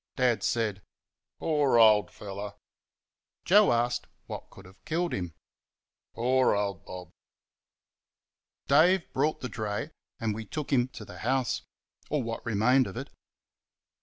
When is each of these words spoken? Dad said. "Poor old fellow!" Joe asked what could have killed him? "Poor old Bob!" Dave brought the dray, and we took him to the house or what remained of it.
Dad 0.15 0.41
said. 0.41 0.81
"Poor 1.37 1.77
old 1.77 2.09
fellow!" 2.09 2.57
Joe 3.45 3.71
asked 3.71 4.07
what 4.25 4.49
could 4.49 4.65
have 4.65 4.83
killed 4.83 5.13
him? 5.13 5.35
"Poor 6.15 6.55
old 6.55 6.83
Bob!" 6.85 7.11
Dave 8.67 9.13
brought 9.13 9.41
the 9.41 9.47
dray, 9.47 9.91
and 10.19 10.33
we 10.33 10.43
took 10.43 10.73
him 10.73 10.87
to 10.87 11.05
the 11.05 11.19
house 11.19 11.61
or 12.09 12.23
what 12.23 12.43
remained 12.43 12.87
of 12.87 12.97
it. 12.97 13.11